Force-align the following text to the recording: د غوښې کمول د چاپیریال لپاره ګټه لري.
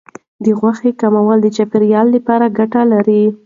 د 0.43 0.45
غوښې 0.59 0.91
کمول 1.01 1.37
د 1.41 1.47
چاپیریال 1.55 2.07
لپاره 2.15 2.45
ګټه 2.57 2.81
لري. 2.93 3.23